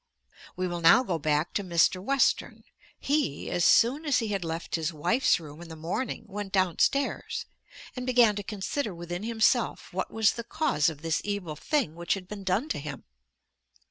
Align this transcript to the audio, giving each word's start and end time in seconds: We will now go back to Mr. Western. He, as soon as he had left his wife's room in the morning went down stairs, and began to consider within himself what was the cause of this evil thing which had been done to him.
We 0.55 0.67
will 0.67 0.81
now 0.81 1.03
go 1.03 1.19
back 1.19 1.53
to 1.53 1.63
Mr. 1.63 2.01
Western. 2.03 2.63
He, 2.99 3.51
as 3.51 3.63
soon 3.63 4.03
as 4.03 4.17
he 4.17 4.29
had 4.29 4.43
left 4.43 4.73
his 4.73 4.91
wife's 4.91 5.39
room 5.39 5.61
in 5.61 5.69
the 5.69 5.75
morning 5.75 6.25
went 6.27 6.51
down 6.51 6.79
stairs, 6.79 7.45
and 7.95 8.03
began 8.07 8.35
to 8.37 8.41
consider 8.41 8.95
within 8.95 9.21
himself 9.21 9.93
what 9.93 10.09
was 10.09 10.31
the 10.31 10.43
cause 10.43 10.89
of 10.89 11.03
this 11.03 11.21
evil 11.23 11.55
thing 11.55 11.93
which 11.93 12.15
had 12.15 12.27
been 12.27 12.43
done 12.43 12.67
to 12.69 12.79
him. 12.79 13.03